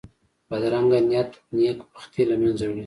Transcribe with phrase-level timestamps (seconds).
[0.49, 2.79] بدرنګه نیت نېک بختي له منځه وړي